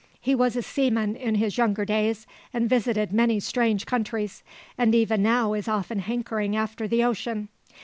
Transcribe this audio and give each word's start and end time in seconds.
He 0.19 0.33
was 0.33 0.55
a 0.55 0.63
seaman 0.63 1.15
in 1.15 1.35
his 1.35 1.59
younger 1.59 1.85
days, 1.85 2.25
and 2.51 2.67
visited 2.67 3.13
many 3.13 3.39
strange 3.39 3.85
countries, 3.85 4.41
and 4.75 4.95
even 4.95 5.21
now 5.21 5.53
is 5.53 5.67
often 5.67 5.99
hankering 5.99 6.55
after 6.55 6.87
the 6.87 7.03
ocean. 7.03 7.49